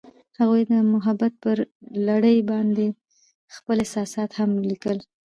[0.39, 1.57] هغوی د محبت پر
[2.07, 2.85] لرګي باندې
[3.55, 4.97] خپل احساسات هم لیکل.